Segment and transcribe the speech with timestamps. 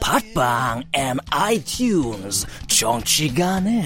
[0.00, 3.82] 팟빵 앤 아이튠즈 정치 가능.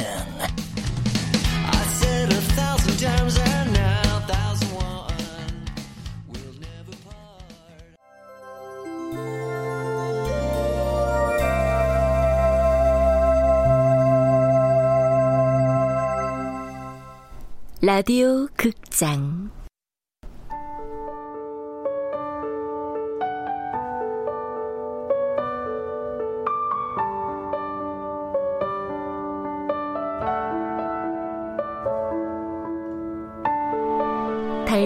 [17.84, 19.50] 라디오 극장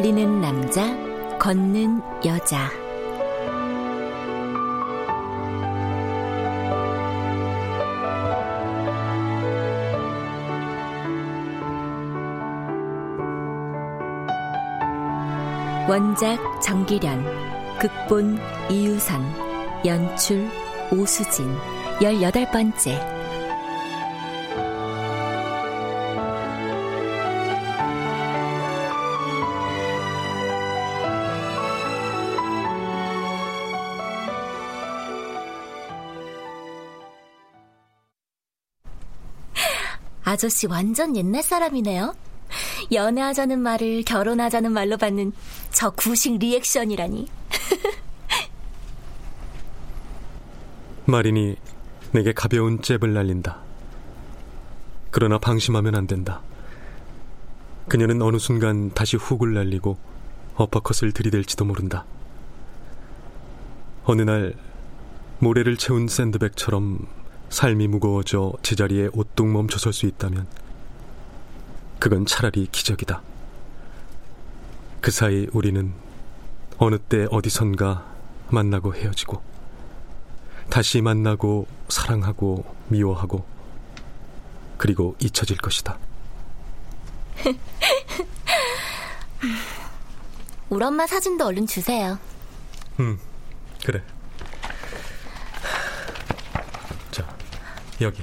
[0.07, 0.87] 달리는 남자,
[1.39, 2.71] 걷는 여자.
[15.89, 17.25] 원작 정기련,
[17.81, 18.39] 극본
[18.71, 19.21] 이유선,
[19.85, 20.49] 연출
[20.93, 21.53] 오수진,
[22.01, 23.16] 열여덟 번째.
[40.37, 42.15] 아저씨 완전 옛날 사람이네요.
[42.93, 45.33] 연애하자는 말을 결혼하자는 말로 받는
[45.71, 47.27] 저 구식 리액션이라니.
[51.07, 51.57] 마린이
[52.13, 53.63] 내게 가벼운 잽을 날린다.
[55.11, 56.43] 그러나 방심하면 안 된다.
[57.89, 59.97] 그녀는 어느 순간 다시 훅을 날리고
[60.57, 62.05] 어퍼컷을 들이댈지도 모른다.
[64.05, 64.55] 어느 날
[65.39, 67.07] 모래를 채운 샌드백처럼
[67.49, 70.47] 삶이 무거워져 제자리에 오뚝 멈춰설 수 있다면
[71.99, 73.23] 그건 차라리 기적이다.
[75.01, 75.93] 그 사이 우리는
[76.79, 78.05] 어느 때 어디선가
[78.49, 79.41] 만나고 헤어지고
[80.69, 83.47] 다시 만나고 사랑하고 미워하고
[84.77, 85.99] 그리고 잊혀질 것이다.
[90.69, 92.19] 우리 엄마 사진도 얼른 주세요.
[92.99, 93.19] 음,
[93.85, 94.03] 그래.
[98.01, 98.23] 여기.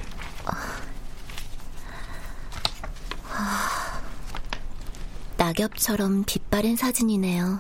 [5.38, 7.60] 낙엽처럼 빛바랜 사진이네요.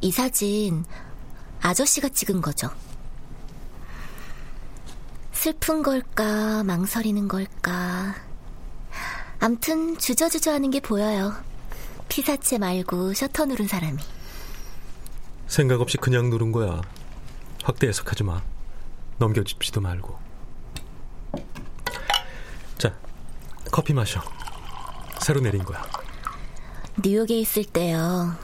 [0.00, 0.84] 이 사진
[1.60, 2.70] 아저씨가 찍은 거죠.
[5.32, 8.14] 슬픈 걸까, 망설이는 걸까.
[9.38, 11.34] 암튼 주저주저 하는 게 보여요.
[12.08, 13.98] 피사체 말고 셔터 누른 사람이.
[15.46, 16.80] 생각 없이 그냥 누른 거야.
[17.62, 18.42] 확대 해석하지 마.
[19.18, 20.18] 넘겨짚지도 말고.
[22.78, 22.94] 자,
[23.70, 24.22] 커피 마셔.
[25.20, 25.82] 새로 내린 거야.
[27.02, 28.34] 뉴욕에 있을 때요.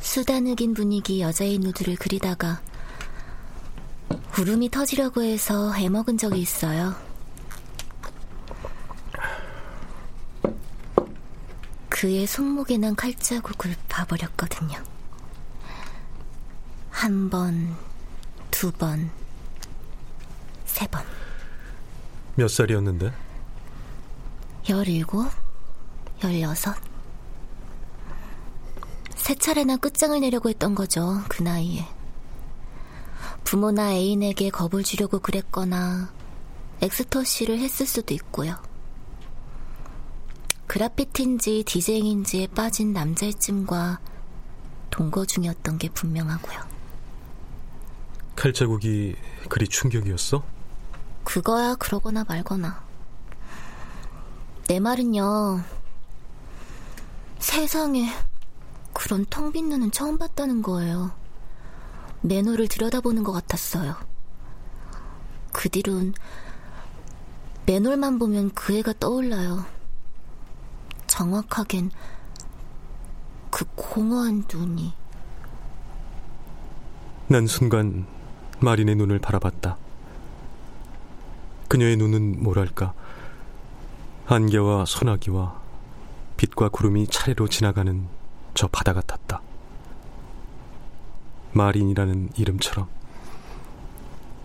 [0.00, 2.60] 수다늑인 분위기 여자의 누드를 그리다가
[4.38, 6.94] 울음이 터지려고 해서 해먹은 적이 있어요.
[11.88, 14.82] 그의 손목에 난 칼자국을 봐버렸거든요.
[16.90, 17.74] 한 번,
[18.50, 19.10] 두 번,
[20.74, 21.04] 세 번.
[22.34, 23.12] 몇 살이었는데?
[24.68, 25.30] 열일곱,
[26.24, 26.74] 열여섯.
[29.14, 31.86] 세 차례나 끝장을 내려고 했던 거죠, 그 나이에.
[33.44, 36.12] 부모나 애인에게 겁을 주려고 그랬거나,
[36.80, 38.56] 엑스터시를 했을 수도 있고요.
[40.66, 44.00] 그라피티인지 디제잉인지에 빠진 남자의 찜과
[44.90, 46.58] 동거 중이었던 게 분명하고요.
[48.34, 49.14] 칼자국이
[49.48, 50.53] 그리 충격이었어?
[51.24, 52.82] 그거야 그러거나 말거나.
[54.68, 55.62] 내 말은요.
[57.38, 58.10] 세상에
[58.92, 61.12] 그런 텅 빈 눈은 처음 봤다는 거예요.
[62.22, 63.96] 매너를 들여다보는 것 같았어요.
[65.52, 66.14] 그 뒤론
[67.66, 69.64] 맨홀만 보면 그 애가 떠올라요.
[71.06, 71.90] 정확하겐
[73.50, 74.94] 그 공허한 눈이.
[77.28, 78.06] 난 순간
[78.60, 79.76] 마린의 눈을 바라봤다.
[81.74, 82.94] 그녀의 눈은 뭐랄까
[84.26, 85.60] 안개와 소나기와
[86.36, 88.06] 빛과 구름이 차례로 지나가는
[88.54, 89.42] 저 바다 같았다.
[91.52, 92.88] 마린이라는 이름처럼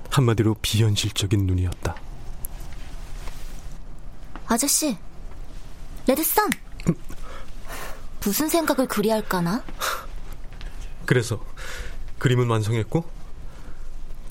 [0.09, 1.95] 한마디로 비현실적인 눈이었다.
[4.47, 4.97] 아저씨,
[6.07, 6.49] 레드선!
[8.21, 9.63] 무슨 생각을 그리 할까나?
[11.05, 11.45] 그래서
[12.17, 13.07] 그림은 완성했고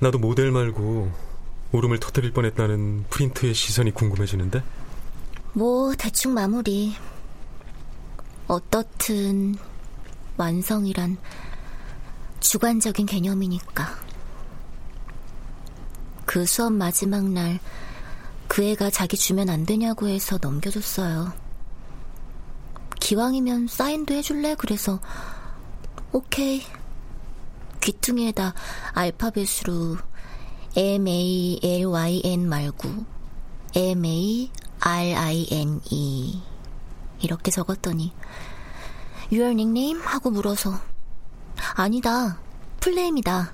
[0.00, 1.27] 나도 모델 말고
[1.72, 4.62] 울음을 터뜨릴 뻔했다는 프린트의 시선이 궁금해지는데
[5.52, 6.94] 뭐 대충 마무리.
[8.46, 9.56] 어떻든
[10.38, 11.18] 완성이란
[12.40, 13.98] 주관적인 개념이니까.
[16.24, 17.58] 그 수업 마지막 날
[18.48, 21.32] 그 애가 자기 주면 안 되냐고 해서 넘겨줬어요.
[22.98, 24.56] 기왕이면 사인도 해줄래?
[24.56, 24.98] 그래서
[26.10, 26.64] 오케이.
[27.80, 28.54] 귀퉁이에다
[28.94, 29.98] 알파벳으로
[30.78, 32.88] M-A-L-Y-N 말고
[33.74, 34.52] M-A-R-I-N-E
[37.20, 38.12] 이렇게 적었더니
[39.32, 40.00] Your nickname?
[40.04, 40.78] 하고 물어서
[41.74, 42.38] 아니다.
[42.78, 43.52] 플레임이다.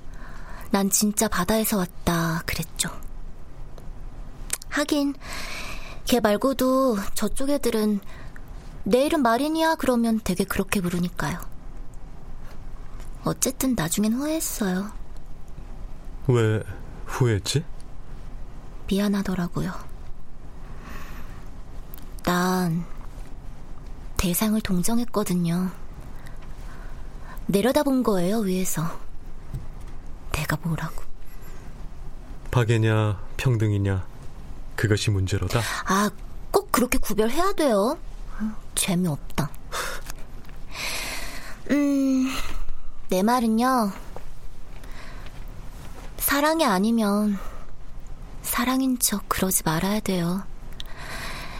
[0.69, 2.43] 난 진짜 바다에서 왔다.
[2.45, 2.91] 그랬죠.
[4.69, 5.15] 하긴
[6.05, 8.01] 걔 말고도 저쪽 애들은
[8.83, 11.39] 내 이름 마린이야 그러면 되게 그렇게 부르니까요.
[13.23, 14.91] 어쨌든 나중엔 후회했어요.
[16.27, 16.61] 왜
[17.05, 17.63] 후회했지?
[18.87, 19.71] 미안하더라고요.
[22.23, 22.85] 난
[24.17, 25.69] 대상을 동정했거든요.
[27.47, 28.83] 내려다본 거예요, 위에서.
[30.31, 31.03] 내가 뭐라고.
[32.51, 34.05] 박애냐 평등이냐
[34.75, 35.59] 그것이 문제로다.
[35.85, 36.09] 아,
[36.51, 37.97] 꼭 그렇게 구별해야 돼요.
[38.75, 39.49] 재미없다.
[41.71, 42.29] 음,
[43.09, 43.91] 내 말은요.
[46.25, 47.37] 사랑이 아니면
[48.41, 50.41] 사랑인 척 그러지 말아야 돼요.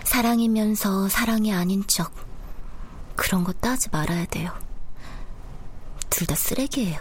[0.03, 2.11] 사랑이면서 사랑이 아닌 척
[3.15, 4.51] 그런 거 따지 말아야 돼요.
[6.09, 6.97] 둘 다 쓰레기예요.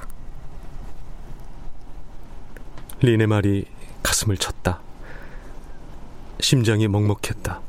[3.00, 3.64] 린의 말이
[4.02, 4.82] 가슴을 쳤다.
[6.40, 7.62] 심장이 먹먹했다.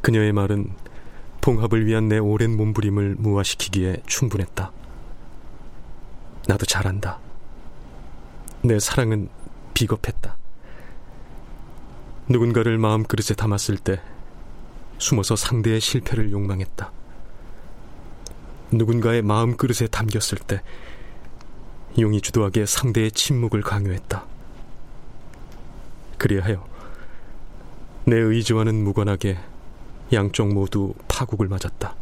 [0.00, 0.74] 그녀의 말은
[1.42, 4.72] 봉합을 위한 내 오랜 몸부림을 무화시키기에 충분했다.
[6.48, 7.21] 나도 잘한다.
[8.64, 9.28] 내 사랑은
[9.74, 10.36] 비겁했다.
[12.28, 14.00] 누군가를 마음그릇에 담았을 때
[14.98, 16.92] 숨어서 상대의 실패를 욕망했다.
[18.70, 20.62] 누군가의 마음그릇에 담겼을 때
[21.98, 24.24] 용이 주도하게 상대의 침묵을 강요했다.
[26.18, 26.64] 그리하여
[28.04, 29.38] 내 의지와는 무관하게
[30.12, 31.96] 양쪽 모두 파국을 맞았다.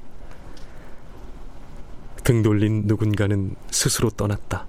[2.23, 4.67] 등 돌린 누군가는 스스로 떠났다.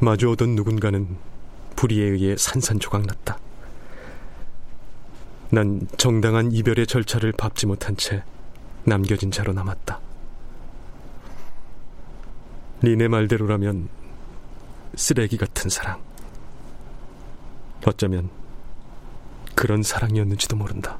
[0.00, 1.16] 마주오던 누군가는
[1.74, 3.38] 불의에 의해 산산조각났다.
[5.50, 8.22] 난 정당한 이별의 절차를 밟지 못한 채
[8.84, 10.00] 남겨진 자로 남았다.
[12.82, 13.88] 린의 말대로라면
[14.96, 16.00] 쓰레기 같은 사랑.
[17.86, 18.28] 어쩌면
[19.54, 20.98] 그런 사랑이었는지도 모른다.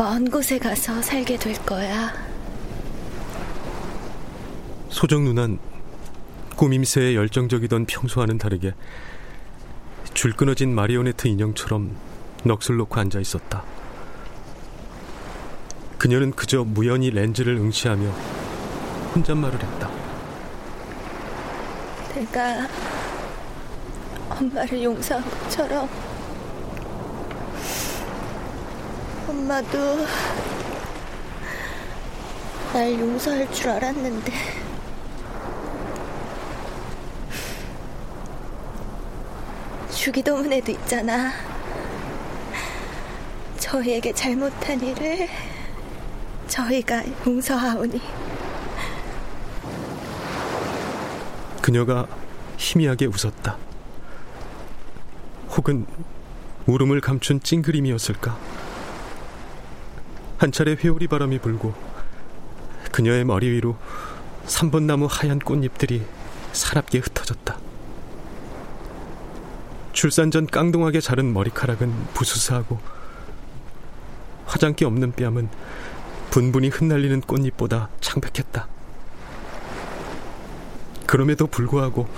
[0.00, 2.10] 먼 곳에 가서 살게 될 거야.
[4.88, 5.58] 소정 누난
[6.56, 8.72] 꾸밈새에 열정적이던 평소와는 다르게
[10.14, 11.94] 줄 끊어진 마리오네트 인형처럼
[12.44, 13.62] 넋을 놓고 앉아 있었다.
[15.98, 18.10] 그녀는 그저 무연히 렌즈를 응시하며
[19.14, 19.90] 혼잣말을 했다.
[22.14, 22.66] 내가
[24.30, 26.09] 엄마를 용서한 것처럼
[29.40, 30.06] 엄마도
[32.74, 34.32] 날 용서할 줄 알았는데
[39.94, 41.32] 주기도문에도 있잖아
[43.58, 45.26] 저희에게 잘못한 일을
[46.46, 47.98] 저희가 용서하오니
[51.62, 52.06] 그녀가
[52.58, 53.56] 희미하게 웃었다.
[55.56, 55.86] 혹은
[56.66, 58.49] 울음을 감춘 찡그림이었을까?
[60.40, 61.74] 한 차례 회오리 바람이 불고
[62.92, 63.76] 그녀의 머리 위로
[64.46, 66.02] 삼번나무 하얀 꽃잎들이
[66.52, 67.58] 사납게 흩어졌다.
[69.92, 72.80] 출산 전 깡동하게 자른 머리카락은 부스스하고
[74.46, 75.50] 화장기 없는 뺨은
[76.30, 78.66] 분분히 흩날리는 꽃잎보다 창백했다.
[81.06, 82.08] 그럼에도 불구하고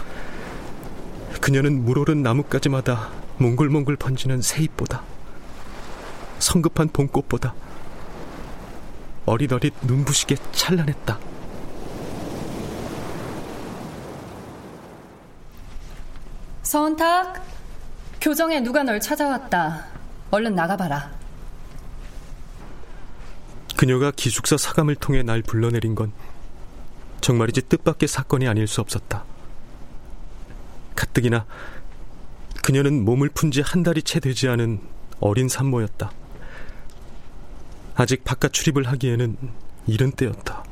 [1.41, 5.02] 그녀는 물오른 나뭇가지마다 몽글몽글 번지는 새잎보다
[6.38, 7.55] 성급한 봄꽃보다
[9.26, 11.19] 어릿어릿 눈부시게 찬란했다.
[16.62, 17.45] 서은탁,
[18.21, 19.85] 교정에 누가 널 찾아왔다.
[20.31, 21.11] 얼른 나가봐라.
[23.76, 26.12] 그녀가 기숙사 사감을 통해 날 불러내린 건
[27.21, 29.25] 정말이지 뜻밖의 사건이 아닐 수 없었다.
[30.95, 31.47] 가뜩이나
[32.62, 34.81] 그녀는 몸을 푼 지 한 달이 채 되지 않은
[35.21, 36.12] 어린 산모였다.
[37.94, 39.37] 아직 바깥 출입을 하기에는
[39.87, 40.64] 이른 때였다.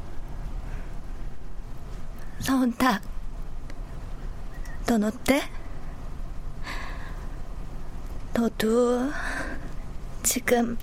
[2.41, 3.03] 서은탁,
[4.87, 5.43] 넌 어때?
[8.33, 9.11] 너도
[10.23, 10.79] 지금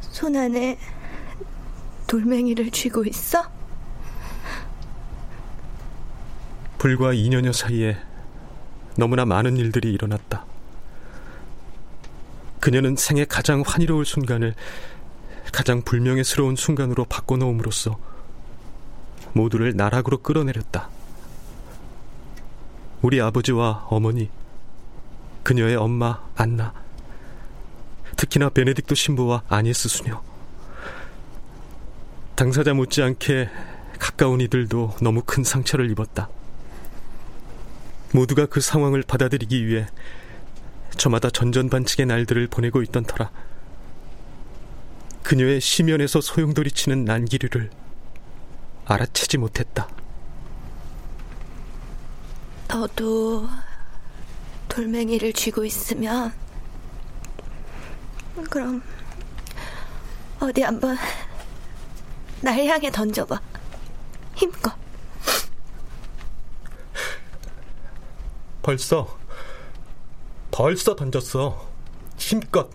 [0.00, 0.78] 손 안에
[2.06, 3.44] 돌멩이를 쥐고 있어?
[6.78, 7.96] 불과 2년여 사이에
[8.96, 10.45] 너무나 많은 일들이 일어났다.
[12.66, 14.56] 그녀는 생애 가장 환희로울 순간을
[15.52, 17.96] 가장 불명예스러운 순간으로 바꿔놓음으로써
[19.34, 20.88] 모두를 나락으로 끌어내렸다.
[23.02, 24.30] 우리 아버지와 어머니,
[25.44, 26.74] 그녀의 엄마 안나,
[28.16, 30.20] 특히나 베네딕토 신부와 아니스 수녀.
[32.34, 33.48] 당사자 못지않게
[34.00, 36.28] 가까운 이들도 너무 큰 상처를 입었다.
[38.12, 39.86] 모두가 그 상황을 받아들이기 위해
[40.96, 43.30] 저마다 전전반측의 날들을 보내고 있던 터라
[45.22, 47.70] 그녀의 시면에서 소용돌이치는 난기류를
[48.84, 49.88] 알아채지 못했다.
[52.68, 53.48] 너도
[54.68, 56.32] 돌멩이를 쥐고 있으면
[58.50, 58.82] 그럼
[60.38, 60.96] 어디 한번
[62.40, 63.40] 날 향해 던져봐.
[64.36, 64.72] 힘껏.
[68.62, 69.18] 벌써
[70.56, 71.68] 벌써 던졌어.
[72.16, 72.70] 힘껏.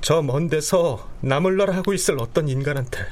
[0.00, 3.06] 저 먼 데서 나몰라라 하고 있을 어떤 인간한테.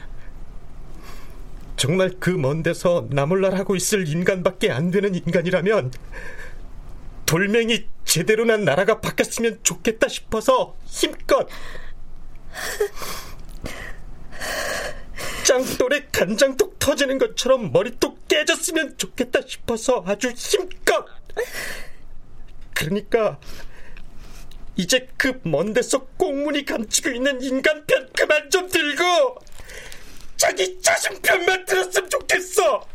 [1.77, 5.93] 정말 그 먼 데서 나몰라라 하고 있을 인간밖에 안 되는 인간이라면
[7.27, 11.47] 돌멩이 제대로 난 나라가 바뀌었으면 좋겠다 싶어서 힘껏.
[15.45, 21.07] 짱돌에 간장톡 터지는 것처럼 머리톡 깨졌으면 좋겠다 싶어서 아주 힘껏.
[22.75, 23.39] 그러니까
[24.77, 29.39] 이제 그 먼 데서 꽁무니 감추고 있는 인간 편 그만 좀 들고
[30.37, 32.87] 자기 자신 편만 들었으면 좋겠어.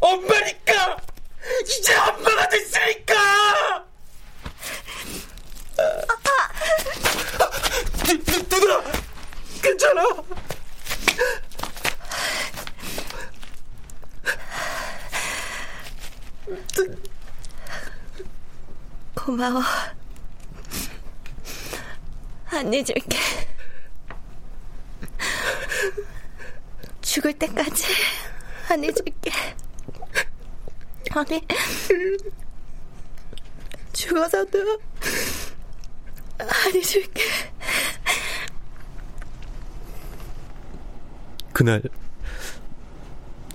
[0.00, 0.96] 엄마니까
[1.64, 3.14] 이제 엄마가 됐으니까.
[8.48, 8.82] 누나
[9.62, 10.02] 괜찮아?
[19.18, 19.62] 고마워.
[22.46, 23.18] 안 잊을게.
[27.00, 27.84] 죽을 때까지
[28.70, 29.30] 안 잊을게.
[31.10, 31.40] 아니,
[33.92, 34.80] 죽어서도
[36.38, 37.22] 안 잊을게.
[41.52, 41.82] 그날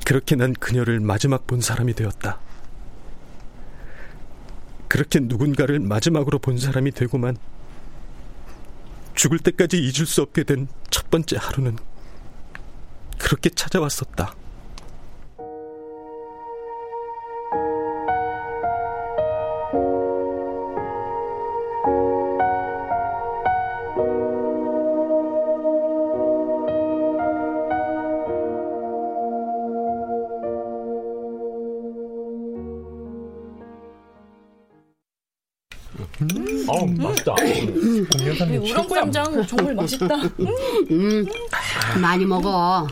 [0.06, 2.43] 그렇게 난 그녀를 마지막 본 사람이 되었다.
[4.94, 7.36] 그렇게 누군가를 마지막으로 본 사람이 되고만
[9.16, 11.78] 죽을 때까지 잊을 수 없게 된 첫 번째 하루는
[13.18, 14.36] 그렇게 찾아왔었다.
[36.68, 37.36] 어우, 맛있다.
[37.44, 40.16] 이 우렁쌈장 정말 맛있다.
[40.92, 41.26] 음,
[42.02, 42.88] 많이 먹어.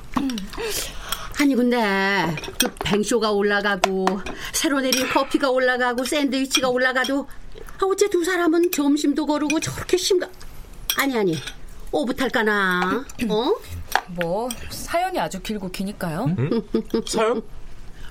[1.39, 4.05] 아니 근데 그 뱅쇼가 올라가고
[4.53, 7.27] 새로 내린 커피가 올라가고 샌드위치가 올라가도
[7.79, 10.27] 아, 어째 두 사람은 점심도 거르고 저렇게 심가
[10.99, 11.35] 아니 아니
[11.91, 13.55] 오붓할까나 어?
[14.09, 16.35] 뭐 사연이 아주 길고 기니까요.
[17.07, 17.41] 사연?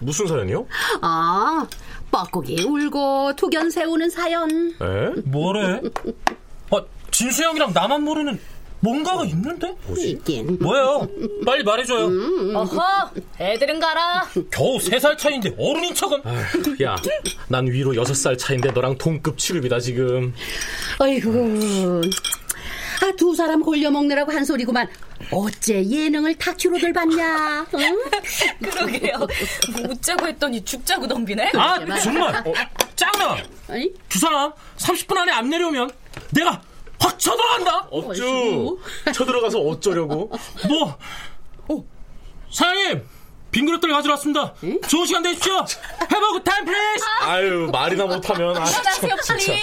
[0.01, 0.67] 무슨 사연이요?
[1.03, 1.67] 아,
[2.11, 4.51] 뻐꾸기 울고 투견 세우는 사연.
[4.51, 5.21] 에?
[5.25, 5.81] 뭐래?
[6.71, 8.39] 아, 진수 형이랑 나만 모르는
[8.81, 9.75] 뭔가가 있는데?
[9.87, 10.19] 뭐지?
[10.61, 11.07] 뭐예요?
[11.45, 12.07] 빨리 말해줘요.
[12.07, 12.57] 음.
[12.57, 14.27] 어허, 애들은 가라.
[14.51, 16.21] 겨우 3살 차인데 어른인 척은.
[16.25, 16.97] 아휴, 야,
[17.49, 20.33] 난 위로 6살 차인데 너랑 동급 취급이다, 지금.
[20.99, 21.31] 아이고.
[23.03, 24.89] 아, 두 사람 골려 먹느라고 한 소리구만.
[25.31, 27.67] 어째 예능을 다큐로들 봤냐?
[27.75, 28.03] 응?
[28.63, 29.19] 그러게요.
[29.19, 31.53] 뭐 웃자고 했더니 죽자고 덤비네.
[31.55, 32.37] 아, 정말.
[32.47, 32.53] 어,
[32.97, 33.37] 짱나.
[33.69, 33.93] 아니?
[34.09, 35.91] 두 사람 30분 안에 안 내려오면
[36.31, 36.61] 내가
[36.99, 37.89] 확 쳐들어간다.
[37.91, 38.79] 어쭈.
[39.15, 40.31] 쳐들어가서 어쩌려고?
[40.69, 40.99] 뭐?
[41.69, 41.85] 어,
[42.53, 43.07] 사장님.
[43.53, 44.55] 빈 그릇들 가져러 왔습니다.
[44.89, 45.53] 좋은 시간 되십시오.
[45.55, 47.05] Have a good time, please.
[47.23, 48.57] 아유, 말이나 못하면.
[48.57, 48.85] 아, 참,
[49.21, 49.57] 진짜.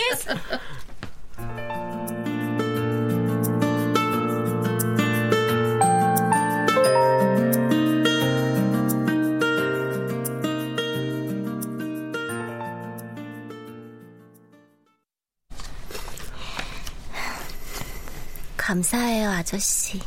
[18.67, 20.01] 감사해요, 아저씨.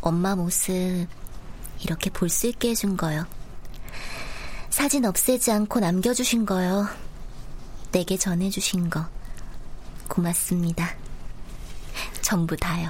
[0.00, 1.06] 엄마 모습
[1.80, 3.26] 이렇게 볼 수 있게 해준 거요.
[4.70, 6.88] 사진 없애지 않고 남겨주신 거요.
[7.92, 9.04] 내게 전해주신 거.
[10.08, 10.96] 고맙습니다.
[12.22, 12.88] 전부 다요.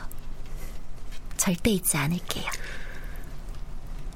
[1.37, 2.47] 절대 잊지 않을게요.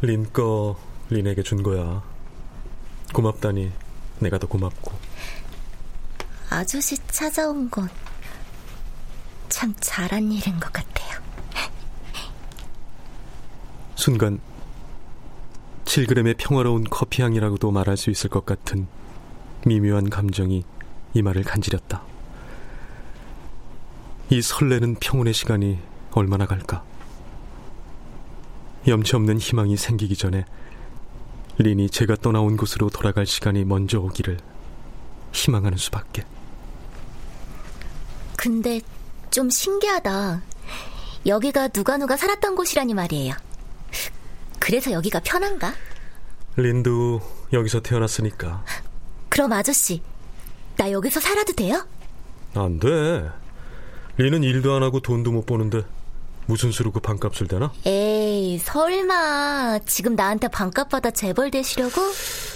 [0.03, 0.79] 린 거
[1.11, 2.05] 린에게 준 거야.
[3.13, 3.73] 고맙다니
[4.21, 4.93] 내가 더 고맙고.
[6.51, 7.91] 아저씨 찾아온 건
[9.59, 11.21] 참 잘한 일인 것 같아요.
[13.97, 14.39] 순간
[15.85, 18.87] 7g의 평화로운 커피 향이라고도 말할 수 있을 것 같은
[19.67, 20.63] 미묘한 감정이
[21.15, 22.05] 이마를 간지렸다.
[24.31, 25.81] 이 설레는 평온의 시간이
[26.13, 26.85] 얼마나 갈까?
[28.87, 30.45] 염치 없는 희망이 생기기 전에
[31.59, 34.39] 린이 제가 떠나온 곳으로 돌아갈 시간이 먼저 오기를
[35.33, 36.23] 희망하는 수밖에.
[38.37, 38.81] 근데
[39.31, 40.43] 좀 신기하다.
[41.27, 43.35] 여기가 누가 누가 살았던 곳이라니 말이에요.
[44.59, 45.75] 그래서 여기가 편한가?
[46.57, 47.21] 린도
[47.53, 48.65] 여기서 태어났으니까.
[49.29, 50.03] 그럼 아저씨,
[50.77, 51.87] 나 여기서 살아도 돼요?
[52.55, 53.31] 안 돼.
[54.17, 55.83] 린은 일도 안 하고 돈도 못 버는데
[56.47, 57.73] 무슨 수로 그 반값을 대나?
[57.85, 62.01] 에이, 설마 지금 나한테 반값 받아 재벌 되시려고?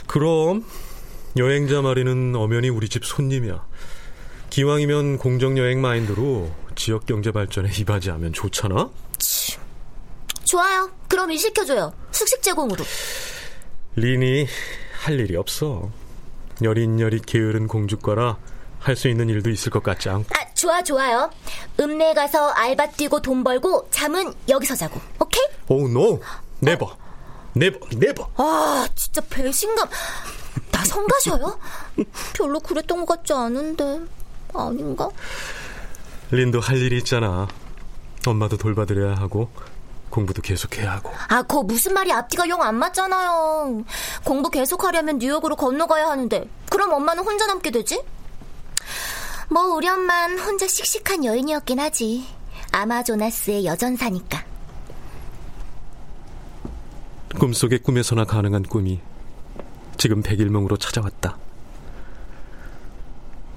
[0.06, 0.64] 그럼
[1.36, 3.64] 여행자 마리는 엄연히 우리 집 손님이야.
[4.50, 8.90] 기왕이면 공정 여행 마인드로 지역 경제 발전에 이바지하면 좋잖아?
[10.44, 10.90] 좋아요.
[11.08, 11.92] 그럼 일 시켜줘요.
[12.10, 12.84] 숙식 제공으로.
[13.96, 14.46] 린이
[15.02, 15.90] 할 일이 없어.
[16.62, 18.38] 여릿여릿 게으른 공주과라
[18.78, 20.28] 할 수 있는 일도 있을 것 같지 않고.
[20.34, 21.30] 아, 좋아, 좋아요.
[21.78, 25.00] 읍내 가서 알바 뛰고 돈 벌고 잠은 여기서 자고.
[25.20, 25.42] 오케이?
[25.68, 26.20] Oh, no.
[26.60, 26.96] Never.
[27.54, 27.78] Never.
[27.96, 28.28] Never.
[28.36, 29.88] 아, 진짜 배신감.
[30.72, 31.58] 나 성가셔요?
[32.34, 34.00] 별로 그랬던 것 같지 않은데.
[34.54, 35.08] 아닌가?
[36.32, 37.46] 린도 할 일이 있잖아.
[38.26, 39.50] 엄마도 돌봐드려야 하고
[40.10, 41.10] 공부도 계속해야 하고.
[41.28, 43.84] 아, 그거 무슨 말이 앞뒤가 영 안 맞잖아요.
[44.24, 48.02] 공부 계속하려면 뉴욕으로 건너가야 하는데 그럼 엄마는 혼자 남게 되지?
[49.50, 52.26] 뭐 우리 엄만 혼자 씩씩한 여인이었긴 하지.
[52.72, 54.44] 아마조나스의 여전사니까.
[57.38, 59.00] 꿈속의 꿈에서나 가능한 꿈이
[59.98, 61.36] 지금 백일몽으로 찾아왔다.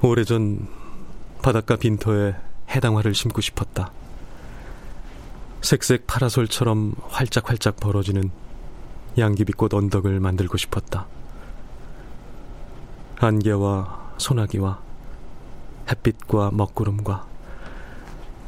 [0.01, 0.67] 오래전
[1.41, 2.35] 바닷가 빈터에
[2.69, 3.91] 해당화를 심고 싶었다.
[5.61, 8.29] 색색 파라솔처럼 활짝활짝 벌어지는
[9.17, 11.07] 양귀비꽃 언덕을 만들고 싶었다.
[13.19, 14.79] 안개와 소나기와
[15.89, 17.25] 햇빛과 먹구름과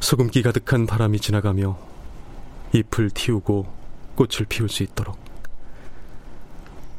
[0.00, 1.78] 소금기 가득한 바람이 지나가며
[2.72, 3.66] 잎을 틔우고
[4.14, 5.18] 꽃을 피울 수 있도록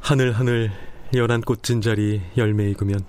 [0.01, 0.71] 하늘하늘
[1.15, 3.05] 연한 꽃진자리 열매 익으면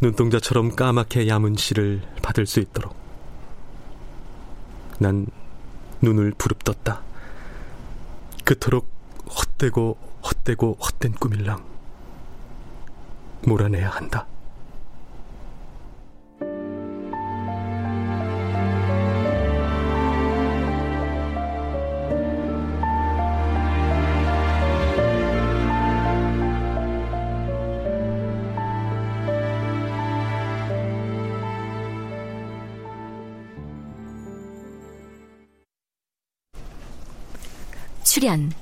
[0.00, 2.94] 눈동자처럼 까맣게 야문 씨를 받을 수 있도록
[4.98, 5.26] 난
[6.00, 7.02] 눈을 부릅떴다.
[8.44, 8.88] 그토록
[9.28, 11.64] 헛되고 헛되고 헛된 꿈일랑
[13.44, 14.26] 몰아내야 한다.
[38.28, 38.52] 출연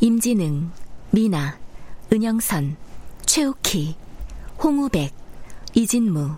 [0.00, 0.70] 임진응,
[1.10, 1.58] 미나,
[2.10, 2.78] 은영선,
[3.26, 3.94] 최욱희,
[4.64, 5.12] 홍우백,
[5.74, 6.34] 이진무,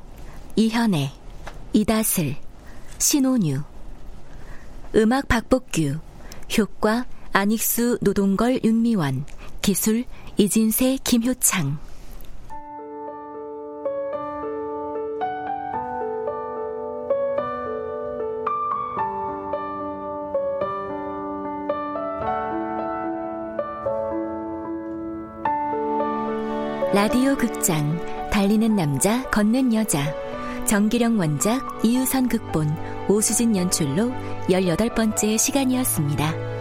[0.57, 1.13] 이현애,
[1.73, 2.35] 이다슬,
[2.99, 3.61] 신혼유
[4.97, 6.01] 음악 박복규
[6.59, 9.25] 효과 안익수 노동걸 윤미원
[9.63, 10.05] 기술
[10.37, 11.79] 이진세 김효창
[26.95, 27.99] 라디오 극장
[28.31, 30.15] 달리는 남자 걷는 여자
[30.65, 32.69] 정기령 원작 이유선 극본
[33.09, 34.13] 오수진 연출로
[34.49, 36.54] 18번째 시간이었습니다.